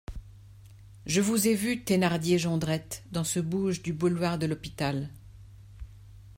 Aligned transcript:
Je 1.05 1.21
vous 1.21 1.47
ai 1.47 1.53
vu, 1.53 1.83
Thénardier 1.83 2.39
Jondrette, 2.39 3.03
dans 3.11 3.23
ce 3.23 3.39
bouge 3.39 3.83
du 3.83 3.93
boulevard 3.93 4.39
de 4.39 4.47
l’Hôpital. 4.47 5.11